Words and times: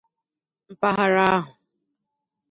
mpaghara 0.71 1.23
ahụ 1.37 1.51